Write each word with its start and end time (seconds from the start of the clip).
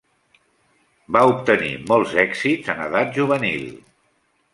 Va 1.17 1.21
obtenir 1.33 1.69
molts 1.91 2.15
èxits 2.23 2.73
en 2.75 2.81
edat 2.87 3.13
juvenil. 3.19 3.69